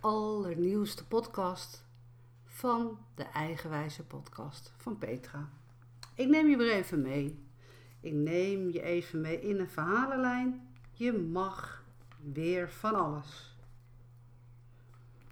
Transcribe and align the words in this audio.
allernieuwste 0.00 1.06
podcast 1.06 1.84
van 2.44 2.98
de 3.14 3.22
Eigenwijze 3.22 4.04
podcast 4.04 4.72
van 4.76 4.98
Petra. 4.98 5.48
Ik 6.14 6.28
neem 6.28 6.48
je 6.48 6.56
weer 6.56 6.72
even 6.72 7.02
mee. 7.02 7.44
Ik 8.00 8.12
neem 8.12 8.70
je 8.70 8.82
even 8.82 9.20
mee 9.20 9.40
in 9.40 9.58
een 9.58 9.68
verhalenlijn. 9.68 10.68
Je 10.92 11.12
mag 11.12 11.84
weer 12.32 12.70
van 12.70 12.94
alles. 12.94 13.56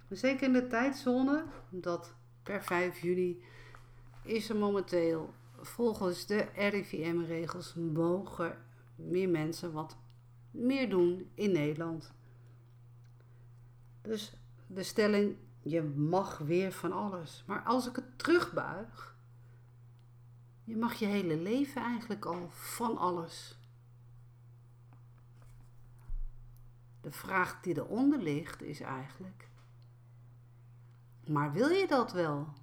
Zeker 0.09 0.47
in 0.47 0.53
de 0.53 0.67
tijdzone, 0.67 1.45
dat 1.69 2.13
per 2.43 2.63
5 2.63 2.99
juni 2.99 3.43
is 4.23 4.49
er 4.49 4.55
momenteel 4.55 5.33
volgens 5.61 6.25
de 6.25 6.47
RIVM-regels 6.55 7.73
mogen 7.73 8.57
meer 8.95 9.29
mensen 9.29 9.71
wat 9.71 9.97
meer 10.51 10.89
doen 10.89 11.29
in 11.33 11.51
Nederland. 11.51 12.11
Dus 14.01 14.38
de 14.69 14.83
stelling, 14.83 15.37
je 15.61 15.81
mag 15.83 16.37
weer 16.37 16.71
van 16.71 16.91
alles. 16.91 17.43
Maar 17.47 17.63
als 17.63 17.87
ik 17.87 17.95
het 17.95 18.17
terugbuig, 18.19 19.17
je 20.63 20.77
mag 20.77 20.93
je 20.93 21.05
hele 21.05 21.37
leven 21.37 21.81
eigenlijk 21.81 22.25
al 22.25 22.49
van 22.51 22.97
alles. 22.97 23.57
De 27.01 27.11
vraag 27.11 27.61
die 27.61 27.77
eronder 27.77 28.21
ligt 28.21 28.61
is 28.61 28.79
eigenlijk, 28.79 29.49
maar 31.27 31.51
wil 31.51 31.69
je 31.69 31.87
dat 31.87 32.11
wel? 32.11 32.53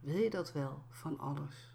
Wil 0.00 0.16
je 0.16 0.30
dat 0.30 0.52
wel 0.52 0.84
van 0.88 1.18
alles? 1.18 1.74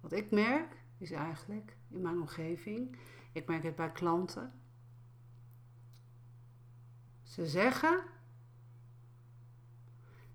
Wat 0.00 0.12
ik 0.12 0.30
merk 0.30 0.76
is 0.98 1.10
eigenlijk 1.10 1.76
in 1.88 2.02
mijn 2.02 2.20
omgeving, 2.20 2.96
ik 3.32 3.46
merk 3.46 3.62
het 3.62 3.76
bij 3.76 3.92
klanten. 3.92 4.52
Ze 7.36 7.46
zeggen, 7.46 8.04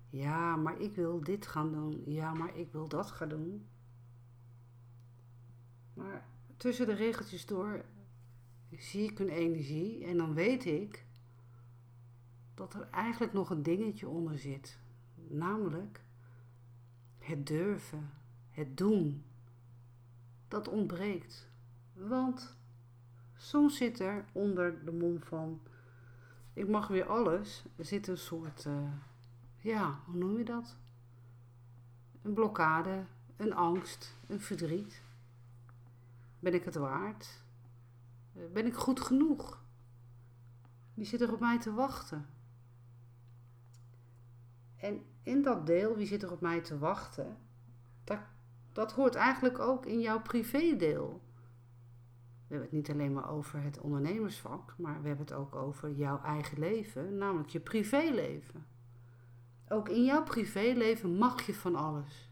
ja, 0.08 0.56
maar 0.56 0.80
ik 0.80 0.94
wil 0.94 1.20
dit 1.20 1.46
gaan 1.46 1.72
doen. 1.72 2.02
Ja, 2.06 2.32
maar 2.34 2.56
ik 2.56 2.72
wil 2.72 2.88
dat 2.88 3.10
gaan 3.10 3.28
doen. 3.28 3.66
Maar 5.94 6.26
tussen 6.56 6.86
de 6.86 6.94
regeltjes 6.94 7.46
door 7.46 7.84
zie 8.70 9.10
ik 9.10 9.18
een 9.18 9.28
energie 9.28 10.04
en 10.04 10.16
dan 10.16 10.34
weet 10.34 10.64
ik 10.64 11.06
dat 12.54 12.74
er 12.74 12.88
eigenlijk 12.90 13.32
nog 13.32 13.50
een 13.50 13.62
dingetje 13.62 14.08
onder 14.08 14.38
zit. 14.38 14.78
Namelijk 15.14 16.00
het 17.18 17.46
durven, 17.46 18.10
het 18.50 18.76
doen. 18.76 19.24
Dat 20.48 20.68
ontbreekt. 20.68 21.48
Want 21.92 22.56
soms 23.36 23.76
zit 23.76 24.00
er 24.00 24.24
onder 24.32 24.84
de 24.84 24.92
mond 24.92 25.24
van 25.24 25.60
ik 26.52 26.68
mag 26.68 26.88
weer 26.88 27.06
alles, 27.06 27.64
er 27.76 27.84
zit 27.84 28.06
een 28.08 28.18
soort, 28.18 28.64
uh, 28.64 28.92
ja, 29.56 30.00
hoe 30.04 30.16
noem 30.16 30.38
je 30.38 30.44
dat? 30.44 30.76
Een 32.22 32.34
blokkade, 32.34 33.04
een 33.36 33.54
angst, 33.54 34.16
een 34.26 34.40
verdriet. 34.40 35.02
Ben 36.38 36.54
ik 36.54 36.64
het 36.64 36.74
waard? 36.74 37.42
Eh, 38.32 38.42
ben 38.52 38.66
ik 38.66 38.74
goed 38.74 39.00
genoeg? 39.00 39.62
Wie 40.94 41.06
zit 41.06 41.20
er 41.20 41.32
op 41.32 41.40
mij 41.40 41.58
te 41.58 41.72
wachten? 41.72 42.26
En 44.76 45.04
in 45.22 45.42
dat 45.42 45.66
deel, 45.66 45.96
wie 45.96 46.06
zit 46.06 46.22
er 46.22 46.32
op 46.32 46.40
mij 46.40 46.60
te 46.60 46.78
wachten, 46.78 47.36
dat, 48.04 48.18
dat 48.72 48.92
hoort 48.92 49.14
eigenlijk 49.14 49.58
ook 49.58 49.86
in 49.86 50.00
jouw 50.00 50.22
privédeel. 50.22 51.20
We 52.52 52.58
hebben 52.58 52.76
het 52.76 52.86
niet 52.86 52.96
alleen 52.96 53.12
maar 53.12 53.30
over 53.30 53.62
het 53.62 53.80
ondernemersvak, 53.80 54.74
maar 54.78 55.02
we 55.02 55.08
hebben 55.08 55.26
het 55.26 55.34
ook 55.34 55.54
over 55.54 55.90
jouw 55.90 56.20
eigen 56.22 56.58
leven, 56.58 57.16
namelijk 57.18 57.48
je 57.48 57.60
privéleven. 57.60 58.66
Ook 59.68 59.88
in 59.88 60.04
jouw 60.04 60.22
privéleven 60.22 61.16
mag 61.16 61.46
je 61.46 61.54
van 61.54 61.74
alles. 61.74 62.30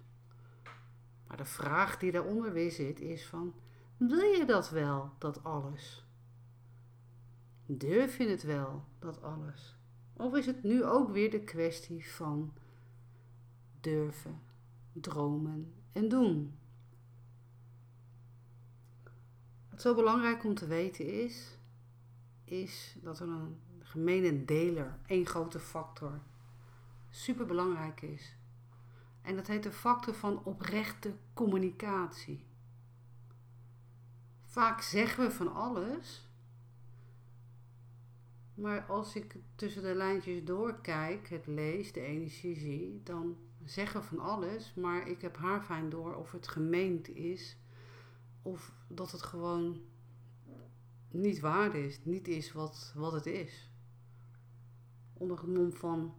Maar 1.27 1.37
de 1.37 1.45
vraag 1.45 1.99
die 1.99 2.13
daaronder 2.13 2.53
weer 2.53 2.71
zit 2.71 3.01
is 3.01 3.27
van, 3.27 3.55
wil 3.97 4.31
je 4.31 4.45
dat 4.45 4.71
wel, 4.71 5.11
dat 5.19 5.45
alles? 5.45 6.07
Durf 7.67 8.19
je 8.19 8.29
het 8.29 8.43
wel, 8.43 8.85
dat 8.99 9.23
alles? 9.23 9.77
Of 10.17 10.35
is 10.35 10.47
het 10.47 10.63
nu 10.63 10.85
ook 10.85 11.11
weer 11.11 11.31
de 11.31 11.45
kwestie 11.45 12.11
van 12.13 12.53
durven, 13.81 14.41
dromen 14.93 15.73
en 15.93 16.09
doen? 16.09 16.59
Wat 19.81 19.89
zo 19.89 19.95
belangrijk 19.95 20.45
om 20.45 20.55
te 20.55 20.67
weten 20.67 21.23
is, 21.25 21.59
is 22.45 22.97
dat 23.03 23.21
er 23.21 23.29
een 23.29 23.61
gemene 23.79 24.45
deler, 24.45 24.99
één 25.07 25.27
grote 25.27 25.61
factor, 25.61 26.21
super 27.11 27.47
belangrijk 27.47 28.03
is. 28.03 28.37
En 29.23 29.37
dat 29.37 29.47
heet 29.47 29.63
de 29.63 29.73
factor 29.73 30.15
van 30.15 30.45
oprechte 30.45 31.15
communicatie. 31.35 32.45
Vaak 34.41 34.81
zeggen 34.81 35.25
we 35.25 35.31
van 35.31 35.55
alles, 35.55 36.29
maar 38.55 38.87
als 38.87 39.15
ik 39.17 39.37
tussen 39.55 39.83
de 39.83 39.95
lijntjes 39.95 40.45
doorkijk, 40.45 41.29
het 41.29 41.47
lees, 41.47 41.93
de 41.93 42.01
energie 42.01 42.57
zie, 42.57 43.01
dan 43.05 43.37
zeggen 43.65 44.01
we 44.01 44.07
van 44.07 44.19
alles, 44.19 44.75
maar 44.75 45.09
ik 45.09 45.21
heb 45.21 45.37
haar 45.37 45.63
fijn 45.63 45.91
door 45.91 46.15
of 46.15 46.33
het 46.33 46.49
gemeend 46.49 47.09
is 47.09 47.60
of 48.43 48.73
dat 48.89 49.13
het 49.13 49.23
gewoon 49.23 49.81
niet 51.11 51.41
waar 51.41 51.75
is, 51.75 52.05
niet 52.05 52.29
is 52.29 52.53
wat, 52.53 52.93
wat 52.97 53.13
het 53.13 53.27
is. 53.27 53.71
Onder 55.13 55.37
het 55.39 55.47
mom 55.47 55.73
van 55.73 56.15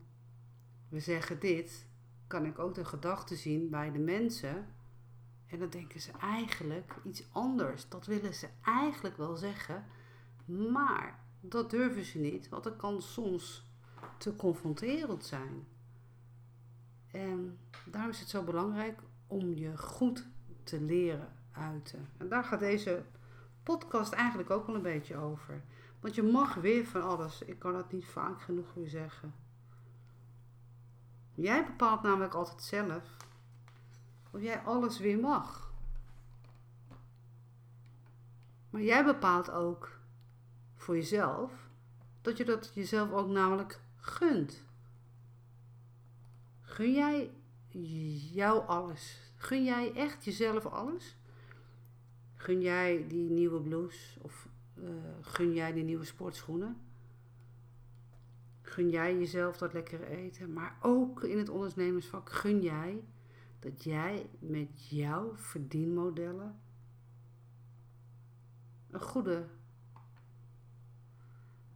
we 0.90 1.00
zeggen 1.00 1.40
dit, 1.40 1.88
kan 2.28 2.46
ik 2.46 2.60
ook 2.60 2.76
de 2.76 2.86
gedachte 2.86 3.36
zien 3.36 3.70
bij 3.70 3.92
de 3.92 4.00
mensen. 4.00 4.68
En 5.46 5.60
dan 5.60 5.70
denken 5.70 6.02
ze 6.02 6.12
eigenlijk 6.12 6.96
iets 7.04 7.24
anders. 7.32 7.90
Dat 7.90 8.06
willen 8.06 8.34
ze 8.34 8.48
eigenlijk 8.62 9.18
wel 9.18 9.36
zeggen, 9.36 9.86
maar 10.46 11.24
dat 11.40 11.70
durven 11.70 12.06
ze 12.06 12.18
niet, 12.20 12.50
want 12.50 12.64
dat 12.64 12.76
kan 12.76 13.02
soms 13.02 13.70
te 14.18 14.36
confronterend 14.36 15.26
zijn. 15.26 15.68
En 17.12 17.60
daarom 17.86 18.12
is 18.12 18.20
het 18.20 18.30
zo 18.30 18.44
belangrijk 18.44 19.00
om 19.28 19.54
je 19.54 19.78
goed 19.78 20.28
te 20.64 20.82
leren 20.82 21.41
En 22.18 22.28
daar 22.30 22.44
gaat 22.44 22.60
deze 22.60 23.04
podcast 23.64 24.14
eigenlijk 24.14 24.50
ook 24.50 24.66
wel 24.66 24.76
een 24.76 24.82
beetje 24.82 25.16
over. 25.16 25.64
Want 26.00 26.16
je 26.16 26.24
mag 26.24 26.54
weer 26.54 26.86
van 26.86 27.04
alles. 27.04 27.42
Ik 27.42 27.60
kan 27.60 27.76
het 27.76 27.92
niet 27.92 28.06
vaak 28.06 28.42
genoeg 28.42 28.74
weer 28.74 28.90
zeggen. 28.90 29.34
Jij 31.34 31.66
bepaalt 31.66 32.02
namelijk 32.02 32.34
altijd 32.34 32.62
zelf 32.62 33.18
of 34.32 34.42
jij 34.42 34.60
alles 34.60 35.00
weer 35.00 35.20
mag. 35.20 35.72
Maar 38.70 38.82
jij 38.82 39.06
bepaalt 39.06 39.52
ook 39.52 40.00
voor 40.76 40.96
jezelf 40.96 41.52
dat 42.22 42.38
je 42.38 42.46
dat 42.46 42.72
jezelf 42.74 43.12
ook 43.12 43.28
namelijk 43.28 43.82
gunt. 43.96 44.64
Gun 46.62 46.94
jij 46.94 47.32
jou 48.34 48.68
alles? 48.68 49.34
Gun 49.36 49.64
jij 49.64 49.94
echt 49.94 50.26
jezelf 50.26 50.66
alles? 50.66 51.16
Gun 52.42 52.62
jij 52.62 53.08
die 53.08 53.30
nieuwe 53.30 53.62
blouse 53.62 54.20
of 54.22 54.48
uh, 54.76 54.90
gun 55.22 55.54
jij 55.54 55.74
die 55.74 55.84
nieuwe 55.84 56.06
sportschoenen? 56.06 56.78
Gun 58.62 58.90
jij 58.90 59.18
jezelf 59.18 59.58
dat 59.58 59.74
lekkere 59.74 60.06
eten? 60.06 60.54
Maar 60.54 60.78
ook 60.82 61.24
in 61.24 61.38
het 61.38 61.50
ondernemersvak 61.50 62.30
gun 62.30 62.62
jij 62.62 63.04
dat 63.60 63.84
jij 63.84 64.30
met 64.40 64.90
jouw 64.90 65.36
verdienmodellen 65.36 66.60
een 68.90 69.02
goede, 69.02 69.48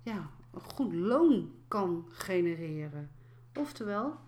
ja, 0.02 0.30
een 0.52 0.62
goed 0.62 0.94
loon 0.94 1.56
kan 1.68 2.06
genereren. 2.10 3.12
Oftewel, 3.54 4.20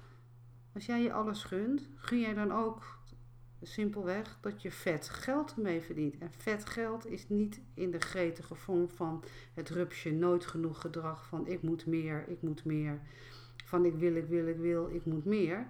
als 0.74 0.86
jij 0.86 1.01
je 1.01 1.13
alles 1.13 1.44
gunt, 1.44 1.89
gun 1.95 2.19
jij 2.19 2.34
dan 2.34 2.51
ook 2.51 2.97
simpelweg 3.62 4.38
dat 4.42 4.62
je 4.62 4.71
vet 4.71 5.09
geld 5.09 5.57
mee 5.57 5.81
verdient. 5.81 6.18
En 6.18 6.31
vet 6.38 6.65
geld 6.65 7.07
is 7.07 7.30
niet 7.30 7.62
in 7.74 7.92
de 7.92 8.00
gretige 8.00 8.56
vorm 8.56 8.89
van 8.89 9.24
het 9.54 9.69
rupsje 9.69 10.12
nooit 10.12 10.45
genoeg 10.45 10.81
gedrag 10.81 11.25
van 11.27 11.48
ik 11.48 11.62
moet 11.62 11.86
meer, 11.86 12.25
ik 12.27 12.42
moet 12.42 12.65
meer. 12.65 13.00
Van 13.65 13.86
ik 13.86 13.94
wil, 13.95 14.15
ik 14.15 14.27
wil, 14.27 14.48
ik 14.48 14.57
wil, 14.57 14.89
ik 14.92 15.06
moet 15.06 15.25
meer. 15.25 15.68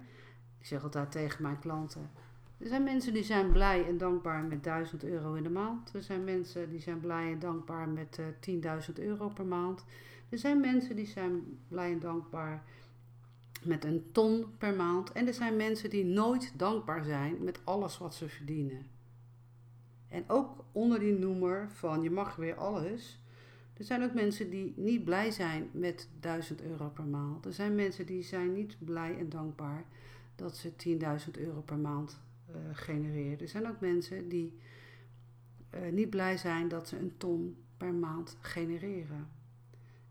Ik 0.60 0.66
zeg 0.66 0.84
altijd 0.84 1.12
tegen 1.12 1.42
mijn 1.42 1.60
klanten. 1.60 2.10
Er 2.58 2.68
zijn 2.68 2.84
mensen 2.84 3.14
die 3.14 3.24
zijn 3.24 3.52
blij 3.52 3.88
en 3.88 3.98
dankbaar 3.98 4.44
met 4.44 4.64
1000 4.64 5.04
euro 5.04 5.34
in 5.34 5.44
de 5.44 5.50
maand. 5.50 5.94
Er 5.94 6.04
zijn 6.04 6.24
mensen 6.24 6.70
die 6.70 6.80
zijn 6.80 7.00
blij 7.00 7.32
en 7.32 7.40
dankbaar 7.40 7.90
met 7.90 8.18
uh, 8.20 8.28
eh, 8.72 8.82
10.000 8.90 8.94
euro 8.94 9.28
per 9.30 9.46
maand. 9.46 9.86
Er 10.30 10.38
zijn 10.38 10.60
mensen 10.60 10.96
die 10.96 11.06
zijn 11.06 11.60
blij 11.68 11.92
en 11.92 12.00
dankbaar 12.00 12.64
met 13.64 13.86
een 13.86 14.10
ton 14.12 14.46
per 14.58 14.76
maand. 14.76 15.12
En 15.12 15.28
er 15.28 15.34
zijn 15.34 15.56
mensen 15.56 15.90
die 15.90 16.06
nooit 16.06 16.54
dankbaar 16.56 17.04
zijn 17.04 17.44
met 17.44 17.60
alles 17.64 17.98
wat 17.98 18.16
ze 18.16 18.30
verdienen. 18.30 18.86
En 20.08 20.24
ook 20.28 20.64
onder 20.72 21.00
die 21.00 21.14
noemer 21.14 21.70
van 21.72 22.02
je 22.02 22.12
mag 22.12 22.36
weer 22.36 22.56
alles, 22.56 23.22
Er 23.78 23.84
zijn 23.84 24.04
ook 24.04 24.14
mensen 24.14 24.50
die 24.50 24.74
niet 24.76 25.04
blij 25.04 25.32
zijn 25.32 25.70
met 25.72 26.10
1000 26.20 26.62
euro 26.62 26.90
per 26.90 27.04
maand. 27.04 27.46
Er 27.46 27.54
zijn 27.54 27.76
mensen 27.76 28.06
die 28.06 28.24
zijn 28.24 28.54
niet 28.54 28.76
blij 28.80 29.18
en 29.18 29.30
dankbaar 29.30 29.86
dat 30.36 30.58
ze 30.58 30.72
10.000 31.26 31.32
euro 31.32 31.62
per 31.62 31.78
maand 31.78 32.20
uh, 32.50 32.56
genereren. 32.72 33.40
Er 33.40 33.48
zijn 33.48 33.68
ook 33.68 33.80
mensen 33.80 34.30
die 34.30 34.58
uh, 35.74 35.92
niet 35.92 36.10
blij 36.10 36.38
zijn 36.38 36.68
dat 36.68 36.88
ze 36.88 36.98
een 36.98 37.18
ton 37.18 37.58
per 37.78 37.94
maand 37.94 38.38
genereren. 38.42 39.28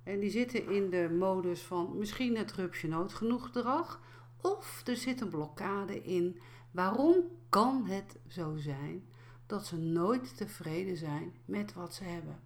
En 0.06 0.20
die 0.20 0.30
zitten 0.30 0.70
in 0.70 0.90
de 0.90 1.16
modus 1.18 1.60
van 1.60 1.98
misschien 1.98 2.36
het 2.36 2.52
rupsje 2.52 3.08
genoeg 3.08 3.44
gedrag. 3.44 4.00
Of 4.40 4.82
er 4.84 4.96
zit 4.96 5.20
een 5.20 5.28
blokkade 5.28 6.02
in. 6.02 6.40
Waarom 6.70 7.16
kan 7.48 7.86
het 7.86 8.16
zo 8.26 8.56
zijn 8.56 9.04
dat 9.46 9.66
ze 9.66 9.76
nooit 9.76 10.36
tevreden 10.36 10.96
zijn 10.96 11.34
met 11.44 11.72
wat 11.72 11.94
ze 11.94 12.04
hebben? 12.04 12.40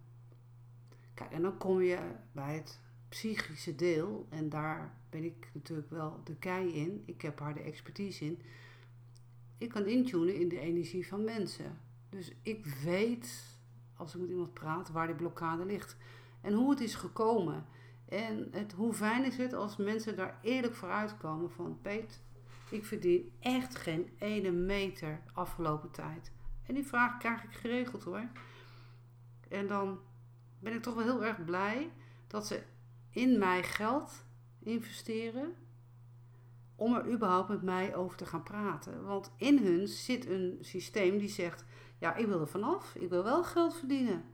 Kijk, 1.15 1.31
en 1.31 1.43
dan 1.43 1.59
kom 1.59 1.83
je 1.83 1.99
bij 2.33 2.55
het 2.55 2.81
psychische 3.09 3.75
deel. 3.75 4.27
En 4.29 4.49
daar 4.49 4.95
ben 5.11 5.25
ik 5.25 5.51
natuurlijk 5.53 5.91
wel 5.91 6.21
de 6.25 6.37
kei 6.37 6.73
in. 6.73 7.03
Ik 7.07 7.23
heb 7.23 7.39
haar 7.39 7.55
de 7.55 7.61
expertise 7.61 8.25
in. 8.25 8.39
Ik 9.59 9.69
kan 9.69 9.87
intunen 9.87 10.35
in 10.35 10.49
de 10.49 10.61
energie 10.61 11.07
van 11.07 11.25
mensen. 11.25 11.79
Dus 12.09 12.33
ik 12.43 12.67
weet, 12.67 13.45
als 13.95 14.15
ik 14.15 14.21
met 14.21 14.31
iemand 14.31 14.55
praat, 14.55 14.91
waar 14.91 15.07
die 15.07 15.17
blokkade 15.17 15.65
ligt. 15.65 15.97
En 16.41 16.53
hoe 16.53 16.71
het 16.71 16.81
is 16.81 16.95
gekomen. 16.95 17.67
En 18.09 18.49
het, 18.51 18.73
hoe 18.73 18.93
fijn 18.93 19.25
is 19.25 19.37
het 19.37 19.53
als 19.53 19.77
mensen 19.77 20.17
daar 20.17 20.39
eerlijk 20.43 20.75
voor 20.75 20.91
uitkomen 20.91 21.51
van... 21.51 21.79
Peet, 21.83 22.21
ik 22.71 22.85
verdien 22.85 23.33
echt 23.41 23.77
geen 23.77 24.11
ene 24.19 24.51
meter 24.51 25.21
afgelopen 25.33 25.91
tijd. 25.91 26.33
En 26.67 26.75
die 26.75 26.87
vraag 26.87 27.19
krijg 27.19 27.45
ik 27.45 27.53
geregeld 27.53 28.05
hoor. 28.05 28.29
En 29.49 29.67
dan 29.67 29.99
ben 30.59 30.73
ik 30.73 30.83
toch 30.83 30.95
wel 30.95 31.05
heel 31.05 31.25
erg 31.25 31.45
blij 31.45 31.91
dat 32.27 32.47
ze 32.47 32.63
in 33.11 33.39
mij 33.39 33.63
geld 33.63 34.25
investeren 34.59 35.55
om 36.77 36.95
er 36.95 37.13
überhaupt 37.13 37.49
met 37.49 37.63
mij 37.63 37.95
over 37.95 38.17
te 38.17 38.27
gaan 38.27 38.43
praten. 38.43 39.05
Want 39.05 39.33
in 39.37 39.59
hun 39.59 39.89
zit 39.89 40.27
een 40.27 40.59
systeem 40.61 41.19
die 41.19 41.29
zegt: 41.29 41.65
Ja, 41.99 42.15
ik 42.15 42.27
wil 42.27 42.41
er 42.41 42.49
vanaf, 42.49 42.95
ik 42.95 43.09
wil 43.09 43.25
wel 43.25 43.45
geld 43.45 43.77
verdienen. 43.77 44.25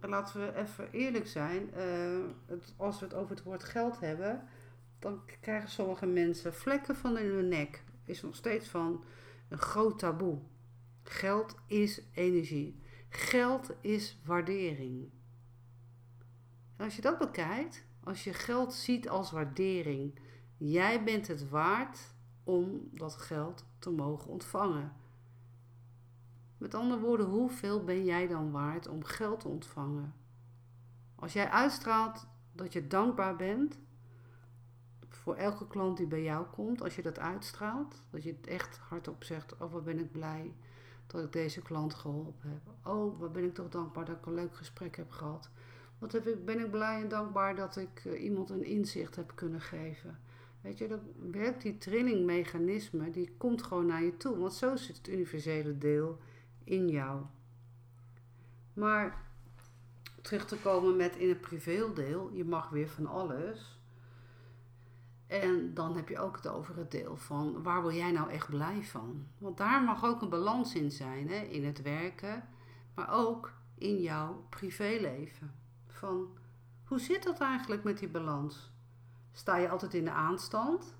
En 0.00 0.08
laten 0.08 0.40
we 0.40 0.54
even 0.54 0.90
eerlijk 0.90 1.26
zijn: 1.26 1.70
het, 2.46 2.74
als 2.76 2.98
we 2.98 3.04
het 3.04 3.14
over 3.14 3.30
het 3.30 3.44
woord 3.44 3.64
geld 3.64 4.00
hebben, 4.00 4.48
dan 4.98 5.22
krijgen 5.40 5.68
sommige 5.68 6.06
mensen 6.06 6.54
vlekken 6.54 6.96
van 6.96 7.18
in 7.18 7.30
hun 7.30 7.48
nek. 7.48 7.82
Is 8.04 8.22
nog 8.22 8.36
steeds 8.36 8.68
van 8.68 9.04
een 9.48 9.58
groot 9.58 9.98
taboe. 9.98 10.38
Geld 11.02 11.54
is 11.66 12.02
energie. 12.14 12.80
Geld 13.08 13.70
is 13.80 14.20
waardering. 14.24 15.10
Als 16.76 16.96
je 16.96 17.02
dat 17.02 17.18
bekijkt, 17.18 17.84
als 18.04 18.24
je 18.24 18.32
geld 18.32 18.74
ziet 18.74 19.08
als 19.08 19.30
waardering, 19.30 20.18
jij 20.56 21.04
bent 21.04 21.26
het 21.26 21.48
waard 21.48 21.98
om 22.44 22.88
dat 22.92 23.16
geld 23.16 23.64
te 23.78 23.90
mogen 23.90 24.30
ontvangen. 24.30 24.92
Met 26.60 26.74
andere 26.74 27.00
woorden, 27.00 27.26
hoeveel 27.26 27.84
ben 27.84 28.04
jij 28.04 28.26
dan 28.26 28.50
waard 28.50 28.88
om 28.88 29.04
geld 29.04 29.40
te 29.40 29.48
ontvangen? 29.48 30.14
Als 31.14 31.32
jij 31.32 31.48
uitstraalt 31.48 32.26
dat 32.52 32.72
je 32.72 32.86
dankbaar 32.86 33.36
bent 33.36 33.78
voor 35.08 35.34
elke 35.34 35.66
klant 35.66 35.96
die 35.96 36.06
bij 36.06 36.22
jou 36.22 36.46
komt, 36.46 36.82
als 36.82 36.96
je 36.96 37.02
dat 37.02 37.18
uitstraalt, 37.18 37.94
dat 38.10 38.22
je 38.22 38.30
het 38.32 38.46
echt 38.46 38.76
hardop 38.76 39.24
zegt: 39.24 39.56
Oh, 39.58 39.72
wat 39.72 39.84
ben 39.84 39.98
ik 39.98 40.12
blij 40.12 40.54
dat 41.06 41.24
ik 41.24 41.32
deze 41.32 41.62
klant 41.62 41.94
geholpen 41.94 42.50
heb. 42.50 42.92
Oh, 42.92 43.20
wat 43.20 43.32
ben 43.32 43.44
ik 43.44 43.54
toch 43.54 43.68
dankbaar 43.68 44.04
dat 44.04 44.16
ik 44.16 44.26
een 44.26 44.34
leuk 44.34 44.56
gesprek 44.56 44.96
heb 44.96 45.10
gehad. 45.10 45.50
Wat 45.98 46.12
heb 46.12 46.26
ik, 46.26 46.44
ben 46.44 46.60
ik 46.60 46.70
blij 46.70 47.02
en 47.02 47.08
dankbaar 47.08 47.56
dat 47.56 47.76
ik 47.76 48.04
uh, 48.04 48.22
iemand 48.22 48.50
een 48.50 48.64
inzicht 48.64 49.16
heb 49.16 49.32
kunnen 49.34 49.60
geven. 49.60 50.18
Weet 50.60 50.78
je, 50.78 50.88
dan 50.88 51.00
werkt 51.30 51.62
die 51.62 51.78
trillingmechanisme, 51.78 53.10
die 53.10 53.34
komt 53.36 53.62
gewoon 53.62 53.86
naar 53.86 54.02
je 54.02 54.16
toe. 54.16 54.38
Want 54.38 54.52
zo 54.52 54.76
zit 54.76 54.96
het 54.96 55.08
universele 55.08 55.78
deel 55.78 56.18
in 56.70 56.88
jou. 56.88 57.22
Maar 58.72 59.28
terug 60.22 60.46
te 60.46 60.56
komen 60.56 60.96
met 60.96 61.16
in 61.16 61.28
het 61.28 61.40
privédeel, 61.40 62.30
je 62.32 62.44
mag 62.44 62.68
weer 62.68 62.88
van 62.88 63.06
alles. 63.06 63.78
En 65.26 65.74
dan 65.74 65.96
heb 65.96 66.08
je 66.08 66.18
ook 66.18 66.36
het 66.36 66.48
over 66.48 66.76
het 66.76 66.90
deel 66.90 67.16
van 67.16 67.62
waar 67.62 67.82
word 67.82 67.94
jij 67.94 68.12
nou 68.12 68.30
echt 68.30 68.48
blij 68.48 68.82
van? 68.82 69.26
Want 69.38 69.56
daar 69.56 69.82
mag 69.82 70.04
ook 70.04 70.22
een 70.22 70.28
balans 70.28 70.74
in 70.74 70.90
zijn, 70.90 71.28
hè? 71.28 71.38
in 71.38 71.64
het 71.64 71.82
werken, 71.82 72.48
maar 72.94 73.10
ook 73.10 73.52
in 73.74 74.00
jouw 74.00 74.46
privéleven 74.48 75.54
van 75.86 76.28
hoe 76.84 76.98
zit 76.98 77.22
dat 77.22 77.40
eigenlijk 77.40 77.84
met 77.84 77.98
die 77.98 78.08
balans? 78.08 78.70
Sta 79.32 79.56
je 79.56 79.68
altijd 79.68 79.94
in 79.94 80.04
de 80.04 80.10
aanstand? 80.10 80.94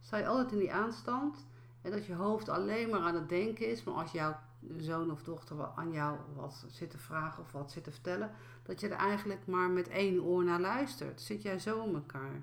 Sta 0.00 0.16
je 0.16 0.26
altijd 0.26 0.52
in 0.52 0.58
die 0.58 0.72
aanstand 0.72 1.46
en 1.82 1.90
dat 1.90 2.06
je 2.06 2.14
hoofd 2.14 2.48
alleen 2.48 2.88
maar 2.88 3.00
aan 3.00 3.14
het 3.14 3.28
denken 3.28 3.66
is, 3.70 3.84
maar 3.84 3.94
als 3.94 4.12
jouw 4.12 4.36
zoon 4.76 5.10
of 5.10 5.22
dochter 5.22 5.70
aan 5.74 5.92
jou 5.92 6.18
wat 6.34 6.64
zit 6.68 6.90
te 6.90 6.98
vragen 6.98 7.42
of 7.42 7.52
wat 7.52 7.72
zit 7.72 7.84
te 7.84 7.90
vertellen, 7.90 8.30
dat 8.62 8.80
je 8.80 8.88
er 8.88 8.96
eigenlijk 8.96 9.46
maar 9.46 9.70
met 9.70 9.88
één 9.88 10.22
oor 10.22 10.44
naar 10.44 10.60
luistert. 10.60 11.20
Zit 11.20 11.42
jij 11.42 11.58
zo 11.58 11.84
in 11.84 11.94
elkaar? 11.94 12.42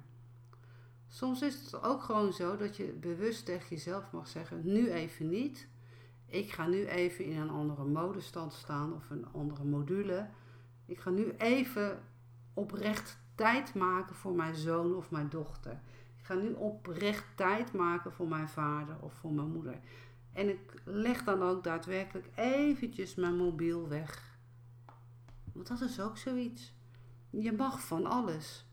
Soms 1.08 1.42
is 1.42 1.56
het 1.56 1.84
ook 1.84 2.04
gewoon 2.04 2.34
zo 2.34 2.58
dat 2.58 2.78
je 2.78 2.84
bewust 2.84 3.46
tegen 3.46 3.70
jezelf 3.70 4.12
mag 4.12 4.28
zeggen: 4.28 4.62
nu 4.64 4.92
even 4.92 5.30
niet. 5.30 5.68
Ik 6.26 6.52
ga 6.52 6.68
nu 6.68 6.86
even 6.86 7.26
in 7.26 7.38
een 7.38 7.50
andere 7.50 7.84
modestand 7.84 8.54
staan 8.54 8.94
of 8.94 9.10
een 9.10 9.28
andere 9.32 9.64
module. 9.64 10.30
Ik 10.86 11.00
ga 11.00 11.10
nu 11.10 11.34
even 11.38 12.04
oprecht 12.54 13.18
tijd 13.36 13.74
maken 13.74 14.16
voor 14.16 14.34
mijn 14.34 14.56
zoon 14.56 14.96
of 14.96 15.12
mijn 15.12 15.30
dochter. 15.30 15.82
Ik 16.18 16.26
ga 16.26 16.34
nu 16.34 16.54
oprecht 16.54 17.26
tijd 17.36 17.74
maken 17.74 18.12
voor 18.12 18.28
mijn 18.28 18.50
vader 18.50 18.96
of 19.00 19.14
voor 19.14 19.32
mijn 19.34 19.52
moeder. 19.52 19.80
En 20.34 20.50
ik 20.50 20.82
leg 20.86 21.24
dan 21.24 21.42
ook 21.42 21.64
daadwerkelijk 21.64 22.30
eventjes 22.36 23.16
mijn 23.16 23.36
mobiel 23.36 23.88
weg. 23.88 24.38
Want 25.54 25.68
dat 25.68 25.82
is 25.82 26.00
ook 26.00 26.18
zoiets. 26.18 26.74
Je 27.30 27.52
mag 27.52 27.82
van 27.82 28.06
alles. 28.06 28.66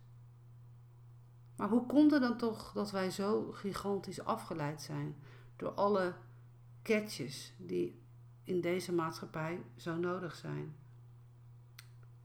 Maar 1.57 1.69
hoe 1.69 1.87
komt 1.87 2.11
het 2.11 2.21
dan 2.21 2.37
toch 2.37 2.73
dat 2.73 2.91
wij 2.91 3.11
zo 3.11 3.53
gigantisch 3.53 4.25
afgeleid 4.25 4.83
zijn 4.83 5.17
door 5.57 5.71
alle 5.71 6.15
catches 6.83 7.55
die 7.59 8.03
in 8.45 8.61
deze 8.61 8.93
maatschappij 8.93 9.63
zo 9.77 9.97
nodig 9.97 10.35
zijn? 10.35 10.77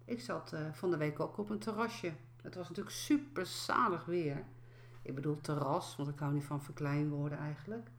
Ik 0.05 0.21
zat 0.21 0.53
uh, 0.53 0.73
van 0.73 0.91
de 0.91 0.97
week 0.97 1.19
ook 1.19 1.37
op 1.37 1.49
een 1.49 1.59
terrasje. 1.59 2.13
Het 2.41 2.55
was 2.55 2.67
natuurlijk 2.67 2.95
super 2.95 3.45
zalig 3.45 4.05
weer. 4.05 4.45
Ik 5.01 5.15
bedoel 5.15 5.41
terras, 5.41 5.95
want 5.95 6.09
ik 6.09 6.19
hou 6.19 6.33
niet 6.33 6.43
van 6.43 6.61
verkleinwoorden 6.61 7.37
eigenlijk. 7.37 7.89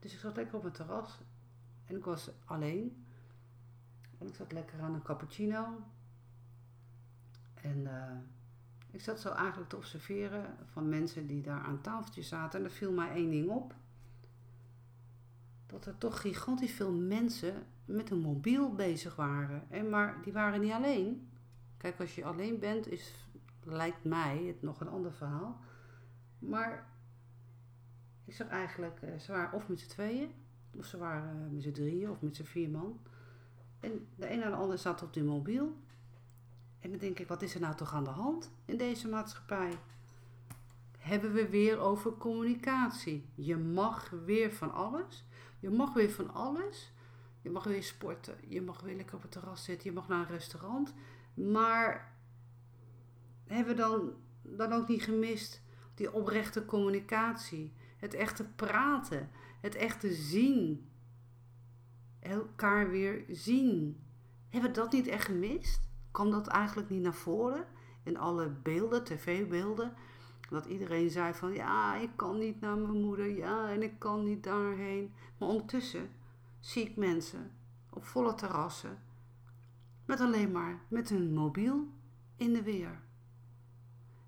Dus 0.00 0.12
ik 0.12 0.18
zat 0.18 0.36
lekker 0.36 0.56
op 0.56 0.64
een 0.64 0.72
terras. 0.72 1.18
En 1.84 1.96
ik 1.96 2.04
was 2.04 2.30
alleen. 2.44 3.06
En 4.18 4.26
ik 4.26 4.34
zat 4.34 4.52
lekker 4.52 4.80
aan 4.80 4.94
een 4.94 5.02
cappuccino. 5.02 5.66
En 7.54 7.78
uh, 7.78 8.16
ik 8.90 9.00
zat 9.00 9.20
zo 9.20 9.32
eigenlijk 9.32 9.68
te 9.68 9.76
observeren 9.76 10.56
van 10.64 10.88
mensen 10.88 11.26
die 11.26 11.42
daar 11.42 11.60
aan 11.60 11.80
tafeltjes 11.80 12.28
zaten. 12.28 12.58
En 12.58 12.64
er 12.64 12.70
viel 12.70 12.92
mij 12.92 13.10
één 13.14 13.30
ding 13.30 13.48
op. 13.48 13.74
Dat 15.66 15.86
er 15.86 15.98
toch 15.98 16.20
gigantisch 16.20 16.72
veel 16.72 16.92
mensen 16.92 17.66
met 17.84 18.10
een 18.10 18.20
mobiel 18.20 18.74
bezig 18.74 19.16
waren. 19.16 19.70
En 19.70 19.88
maar 19.88 20.22
die 20.22 20.32
waren 20.32 20.60
niet 20.60 20.72
alleen. 20.72 21.28
Kijk, 21.76 22.00
als 22.00 22.14
je 22.14 22.24
alleen 22.24 22.58
bent, 22.58 22.86
is, 22.86 23.28
lijkt 23.62 24.04
mij 24.04 24.44
het 24.46 24.62
nog 24.62 24.80
een 24.80 24.88
ander 24.88 25.12
verhaal. 25.12 25.60
Maar 26.38 26.89
ik 28.30 28.36
zag 28.36 28.48
eigenlijk, 28.48 29.00
eh, 29.02 29.18
ze 29.18 29.32
waren 29.32 29.52
of 29.52 29.68
met 29.68 29.80
z'n 29.80 29.88
tweeën, 29.88 30.30
of 30.78 30.84
ze 30.84 30.98
waren 30.98 31.44
eh, 31.44 31.52
met 31.52 31.62
z'n 31.62 31.70
drieën, 31.70 32.10
of 32.10 32.20
met 32.20 32.36
z'n 32.36 32.42
vier 32.42 32.70
man. 32.70 33.00
En 33.80 34.06
de 34.16 34.32
een 34.32 34.42
en 34.42 34.50
de 34.50 34.56
ander 34.56 34.78
zat 34.78 35.02
op 35.02 35.12
die 35.12 35.22
mobiel. 35.22 35.76
En 36.80 36.90
dan 36.90 36.98
denk 36.98 37.18
ik, 37.18 37.28
wat 37.28 37.42
is 37.42 37.54
er 37.54 37.60
nou 37.60 37.74
toch 37.74 37.94
aan 37.94 38.04
de 38.04 38.10
hand 38.10 38.50
in 38.64 38.76
deze 38.76 39.08
maatschappij? 39.08 39.78
Hebben 40.98 41.32
we 41.32 41.48
weer 41.48 41.78
over 41.78 42.12
communicatie. 42.12 43.28
Je 43.34 43.56
mag 43.56 44.10
weer 44.10 44.52
van 44.52 44.72
alles. 44.72 45.24
Je 45.58 45.70
mag 45.70 45.92
weer 45.92 46.10
van 46.10 46.34
alles. 46.34 46.92
Je 47.40 47.50
mag 47.50 47.64
weer 47.64 47.82
sporten. 47.82 48.34
Je 48.48 48.62
mag 48.62 48.80
weer 48.80 48.96
lekker 48.96 49.16
op 49.16 49.22
het 49.22 49.30
terras 49.30 49.64
zitten. 49.64 49.88
Je 49.90 49.96
mag 49.96 50.08
naar 50.08 50.20
een 50.20 50.36
restaurant. 50.36 50.94
Maar 51.34 52.14
hebben 53.46 53.76
we 53.76 53.80
dan, 53.80 54.12
dan 54.42 54.72
ook 54.72 54.88
niet 54.88 55.02
gemist 55.02 55.62
die 55.94 56.12
oprechte 56.12 56.64
communicatie? 56.64 57.72
Het 58.00 58.14
echte 58.14 58.44
praten, 58.44 59.30
het 59.60 59.74
echte 59.74 60.12
zien. 60.12 60.88
Elkaar 62.20 62.90
weer 62.90 63.24
zien. 63.28 64.04
Hebben 64.48 64.70
we 64.70 64.76
dat 64.76 64.92
niet 64.92 65.06
echt 65.06 65.24
gemist? 65.24 65.82
Kwam 66.10 66.30
dat 66.30 66.46
eigenlijk 66.46 66.88
niet 66.88 67.02
naar 67.02 67.14
voren 67.14 67.64
in 68.02 68.16
alle 68.16 68.48
beelden, 68.48 69.04
tv-beelden? 69.04 69.94
Dat 70.50 70.66
iedereen 70.66 71.10
zei 71.10 71.34
van 71.34 71.52
ja, 71.52 71.96
ik 71.96 72.10
kan 72.16 72.38
niet 72.38 72.60
naar 72.60 72.76
mijn 72.76 73.00
moeder, 73.00 73.36
ja, 73.36 73.70
en 73.70 73.82
ik 73.82 73.98
kan 73.98 74.24
niet 74.24 74.44
daarheen. 74.44 75.14
Maar 75.38 75.48
ondertussen 75.48 76.10
zie 76.60 76.88
ik 76.88 76.96
mensen 76.96 77.50
op 77.90 78.04
volle 78.04 78.34
terrassen 78.34 78.98
met 80.04 80.20
alleen 80.20 80.52
maar 80.52 80.80
met 80.88 81.08
hun 81.08 81.32
mobiel 81.34 81.88
in 82.36 82.52
de 82.52 82.62
weer. 82.62 83.00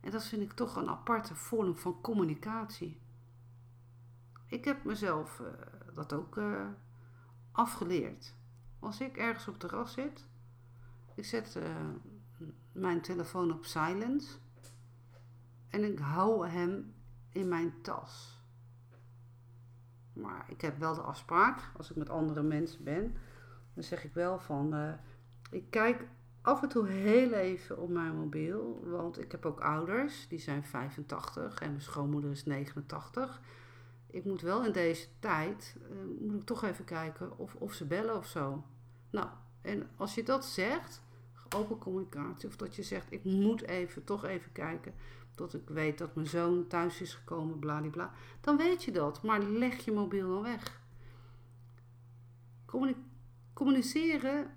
En 0.00 0.11
dat 0.11 0.25
vind 0.25 0.43
ik 0.43 0.52
toch 0.52 0.76
een 0.76 0.88
aparte 0.88 1.35
vorm 1.35 1.76
van 1.76 2.00
communicatie. 2.00 3.00
Ik 4.52 4.64
heb 4.64 4.85
mezelf 4.85 5.40
uh, 5.40 5.47
dat 5.94 6.12
ook 6.12 6.37
uh, 6.37 6.66
afgeleerd. 7.52 8.35
Als 8.78 9.00
ik 9.00 9.16
ergens 9.16 9.49
op 9.49 9.59
terras 9.59 9.92
zit, 9.92 10.26
ik 11.14 11.25
zet 11.25 11.56
uh, 11.56 12.49
mijn 12.73 13.00
telefoon 13.00 13.52
op 13.52 13.64
silence 13.64 14.37
en 15.68 15.85
ik 15.85 15.99
hou 15.99 16.49
hem 16.49 16.94
in 17.28 17.49
mijn 17.49 17.82
tas. 17.82 18.40
Maar 20.12 20.44
ik 20.49 20.61
heb 20.61 20.78
wel 20.78 20.94
de 20.94 21.00
afspraak, 21.00 21.71
als 21.76 21.90
ik 21.90 21.97
met 21.97 22.11
andere 22.11 22.42
mensen 22.42 22.85
ben, 22.85 23.16
dan 23.75 23.85
zeg 23.85 24.04
ik 24.04 24.14
wel 24.14 24.38
van, 24.38 24.97
ik 25.50 25.71
kijk 25.71 26.06
af 26.42 26.62
en 26.62 26.68
toe 26.68 26.87
heel 26.87 27.32
even 27.32 27.78
op 27.78 27.90
mijn 27.90 28.16
mobiel, 28.16 28.82
want 28.85 29.21
ik 29.21 29.32
heb 29.32 29.47
ook 29.47 29.61
ouders, 29.61 30.28
die 30.28 30.38
zijn 30.38 30.64
85 30.64 31.61
en 31.61 31.68
mijn 31.68 31.82
schoonmoeder 31.82 32.30
is 32.30 32.44
89. 32.44 33.40
Ik 34.12 34.25
moet 34.25 34.40
wel 34.40 34.64
in 34.64 34.73
deze 34.73 35.07
tijd, 35.19 35.76
uh, 35.90 36.28
moet 36.28 36.40
ik 36.40 36.47
toch 36.47 36.64
even 36.64 36.85
kijken 36.85 37.38
of, 37.38 37.54
of 37.54 37.73
ze 37.73 37.85
bellen 37.85 38.16
of 38.16 38.26
zo. 38.26 38.64
Nou, 39.11 39.28
en 39.61 39.88
als 39.97 40.14
je 40.14 40.23
dat 40.23 40.45
zegt, 40.45 41.02
open 41.54 41.78
communicatie, 41.78 42.49
of 42.49 42.57
dat 42.57 42.76
je 42.76 42.83
zegt, 42.83 43.12
ik 43.12 43.25
moet 43.25 43.62
even, 43.62 44.04
toch 44.04 44.25
even 44.25 44.52
kijken, 44.52 44.95
tot 45.35 45.54
ik 45.54 45.69
weet 45.69 45.99
dat 45.99 46.14
mijn 46.14 46.26
zoon 46.26 46.66
thuis 46.66 47.00
is 47.00 47.14
gekomen, 47.14 47.59
bladibla, 47.59 48.12
dan 48.40 48.57
weet 48.57 48.85
je 48.85 48.92
dat. 48.92 49.23
Maar 49.23 49.42
leg 49.42 49.85
je 49.85 49.92
mobiel 49.92 50.28
dan 50.28 50.42
weg. 50.42 50.81
Communiceren 53.52 54.50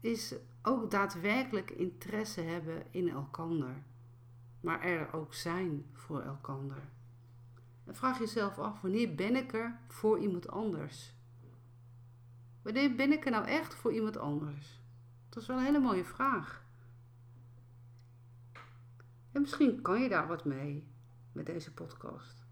is 0.00 0.34
ook 0.62 0.90
daadwerkelijk 0.90 1.70
interesse 1.70 2.40
hebben 2.40 2.82
in 2.90 3.08
elkander. 3.08 3.82
Maar 4.60 4.80
er 4.82 5.12
ook 5.12 5.34
zijn 5.34 5.86
voor 5.92 6.20
elkander. 6.20 6.92
En 7.84 7.94
vraag 7.94 8.18
jezelf 8.18 8.58
af, 8.58 8.80
wanneer 8.80 9.14
ben 9.14 9.36
ik 9.36 9.52
er 9.52 9.78
voor 9.88 10.18
iemand 10.18 10.48
anders? 10.48 11.14
Wanneer 12.62 12.94
ben 12.94 13.12
ik 13.12 13.24
er 13.24 13.30
nou 13.30 13.46
echt 13.46 13.74
voor 13.74 13.92
iemand 13.92 14.16
anders? 14.16 14.82
Dat 15.28 15.42
is 15.42 15.48
wel 15.48 15.58
een 15.58 15.64
hele 15.64 15.80
mooie 15.80 16.04
vraag. 16.04 16.64
En 19.32 19.40
misschien 19.40 19.82
kan 19.82 20.00
je 20.00 20.08
daar 20.08 20.26
wat 20.26 20.44
mee 20.44 20.86
met 21.32 21.46
deze 21.46 21.74
podcast. 21.74 22.44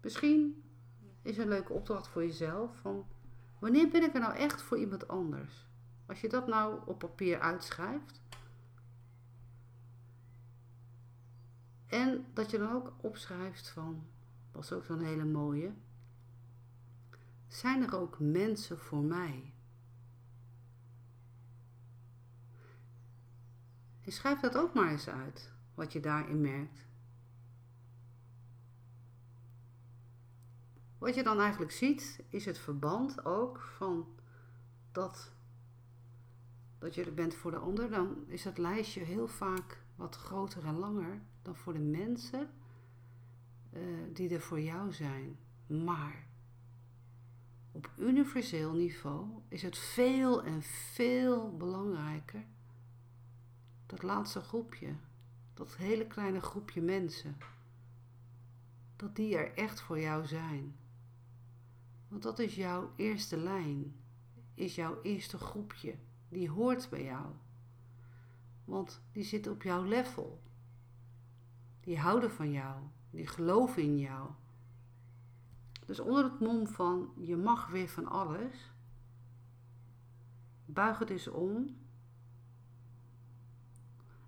Misschien 0.00 0.62
is 1.22 1.38
een 1.38 1.48
leuke 1.48 1.72
opdracht 1.72 2.08
voor 2.08 2.24
jezelf 2.24 2.76
van 2.76 3.06
wanneer 3.58 3.88
ben 3.88 4.02
ik 4.02 4.14
er 4.14 4.20
nou 4.20 4.36
echt 4.36 4.62
voor 4.62 4.78
iemand 4.78 5.08
anders? 5.08 5.66
Als 6.06 6.20
je 6.20 6.28
dat 6.28 6.46
nou 6.46 6.80
op 6.86 6.98
papier 6.98 7.40
uitschrijft. 7.40 8.22
En 11.86 12.26
dat 12.32 12.50
je 12.50 12.58
dan 12.58 12.72
ook 12.72 12.92
opschrijft 13.00 13.68
van, 13.68 14.06
was 14.58 14.72
ook 14.72 14.84
zo'n 14.84 15.00
hele 15.00 15.24
mooie. 15.24 15.72
Zijn 17.46 17.82
er 17.82 17.94
ook 17.94 18.18
mensen 18.18 18.78
voor 18.78 19.02
mij? 19.02 19.52
En 24.00 24.12
schrijf 24.12 24.40
dat 24.40 24.56
ook 24.56 24.74
maar 24.74 24.90
eens 24.90 25.08
uit 25.08 25.52
wat 25.74 25.92
je 25.92 26.00
daarin 26.00 26.40
merkt. 26.40 26.86
Wat 30.98 31.14
je 31.14 31.22
dan 31.22 31.40
eigenlijk 31.40 31.70
ziet, 31.70 32.24
is 32.28 32.44
het 32.44 32.58
verband 32.58 33.24
ook 33.24 33.60
van 33.60 34.06
dat, 34.92 35.32
dat 36.78 36.94
je 36.94 37.04
er 37.04 37.14
bent 37.14 37.34
voor 37.34 37.50
de 37.50 37.58
ander. 37.58 37.90
Dan 37.90 38.24
is 38.26 38.44
het 38.44 38.58
lijstje 38.58 39.00
heel 39.00 39.28
vaak 39.28 39.82
wat 39.96 40.16
groter 40.16 40.64
en 40.64 40.78
langer 40.78 41.22
dan 41.42 41.56
voor 41.56 41.72
de 41.72 41.78
mensen 41.78 42.50
uh, 43.72 43.80
die 44.12 44.34
er 44.34 44.40
voor 44.40 44.60
jou 44.60 44.92
zijn. 44.92 45.38
Maar 45.66 46.26
op 47.72 47.92
universeel 47.98 48.72
niveau 48.72 49.26
is 49.48 49.62
het 49.62 49.78
veel 49.78 50.44
en 50.44 50.62
veel 50.62 51.56
belangrijker 51.56 52.44
dat 53.86 54.02
laatste 54.02 54.40
groepje 54.40 54.94
dat 55.58 55.76
hele 55.76 56.06
kleine 56.06 56.40
groepje 56.40 56.80
mensen, 56.80 57.36
dat 58.96 59.16
die 59.16 59.36
er 59.36 59.54
echt 59.54 59.80
voor 59.80 60.00
jou 60.00 60.26
zijn. 60.26 60.76
Want 62.08 62.22
dat 62.22 62.38
is 62.38 62.54
jouw 62.54 62.92
eerste 62.96 63.36
lijn, 63.36 63.96
is 64.54 64.74
jouw 64.74 65.02
eerste 65.02 65.38
groepje, 65.38 65.94
die 66.28 66.50
hoort 66.50 66.88
bij 66.90 67.04
jou. 67.04 67.26
Want 68.64 69.02
die 69.12 69.24
zitten 69.24 69.52
op 69.52 69.62
jouw 69.62 69.82
level. 69.82 70.42
Die 71.80 71.98
houden 71.98 72.30
van 72.30 72.52
jou, 72.52 72.82
die 73.10 73.26
geloven 73.26 73.82
in 73.82 73.98
jou. 73.98 74.30
Dus 75.86 76.00
onder 76.00 76.24
het 76.24 76.40
mom 76.40 76.66
van 76.66 77.12
je 77.16 77.36
mag 77.36 77.68
weer 77.68 77.88
van 77.88 78.06
alles, 78.06 78.72
buig 80.64 80.98
het 80.98 81.10
eens 81.10 81.28
om 81.28 81.76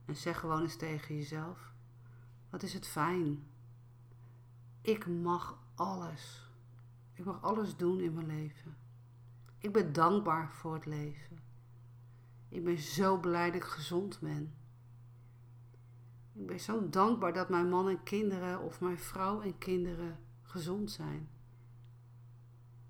en 0.04 0.16
zeg 0.16 0.38
gewoon 0.38 0.62
eens 0.62 0.76
tegen 0.76 1.14
jezelf: 1.14 1.72
wat 2.50 2.62
is 2.62 2.72
het 2.72 2.86
fijn. 2.86 3.48
Ik 4.80 5.06
mag 5.06 5.58
alles. 5.74 6.48
Ik 7.12 7.24
mag 7.24 7.42
alles 7.42 7.76
doen 7.76 8.00
in 8.00 8.12
mijn 8.12 8.26
leven. 8.26 8.76
Ik 9.58 9.72
ben 9.72 9.92
dankbaar 9.92 10.52
voor 10.52 10.74
het 10.74 10.86
leven. 10.86 11.38
Ik 12.48 12.64
ben 12.64 12.78
zo 12.78 13.18
blij 13.18 13.46
dat 13.50 13.62
ik 13.62 13.68
gezond 13.68 14.18
ben. 14.20 14.54
Ik 16.40 16.46
ben 16.46 16.60
zo 16.60 16.88
dankbaar 16.88 17.32
dat 17.32 17.48
mijn 17.48 17.68
man 17.68 17.88
en 17.88 18.02
kinderen 18.02 18.60
of 18.60 18.80
mijn 18.80 18.98
vrouw 18.98 19.40
en 19.40 19.58
kinderen 19.58 20.18
gezond 20.42 20.90
zijn. 20.90 21.28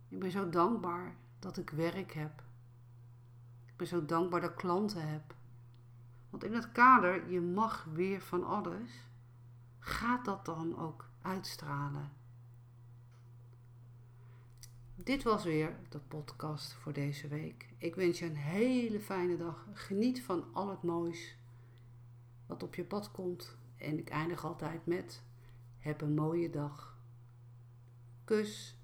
Ik 0.08 0.18
ben 0.18 0.30
zo 0.30 0.48
dankbaar 0.48 1.16
dat 1.38 1.56
ik 1.56 1.70
werk 1.70 2.12
heb. 2.12 2.42
Ik 3.66 3.76
ben 3.76 3.86
zo 3.86 4.04
dankbaar 4.04 4.40
dat 4.40 4.50
ik 4.50 4.56
klanten 4.56 5.08
heb. 5.08 5.34
Want 6.30 6.44
in 6.44 6.54
het 6.54 6.72
kader, 6.72 7.30
je 7.30 7.40
mag 7.40 7.84
weer 7.84 8.20
van 8.20 8.44
alles, 8.44 9.08
gaat 9.78 10.24
dat 10.24 10.44
dan 10.44 10.78
ook 10.78 11.08
uitstralen. 11.22 12.12
Dit 14.94 15.22
was 15.22 15.44
weer 15.44 15.76
de 15.88 15.98
podcast 15.98 16.72
voor 16.72 16.92
deze 16.92 17.28
week. 17.28 17.74
Ik 17.78 17.94
wens 17.94 18.18
je 18.18 18.24
een 18.24 18.36
hele 18.36 19.00
fijne 19.00 19.36
dag. 19.36 19.66
Geniet 19.72 20.22
van 20.22 20.44
al 20.52 20.68
het 20.68 20.82
moois 20.82 21.38
wat 22.50 22.62
op 22.62 22.74
je 22.74 22.84
pad 22.84 23.10
komt. 23.10 23.56
En 23.76 23.98
ik 23.98 24.08
eindig 24.08 24.44
altijd 24.44 24.86
met: 24.86 25.22
heb 25.78 26.00
een 26.00 26.14
mooie 26.14 26.50
dag. 26.50 26.98
Kus. 28.24 28.79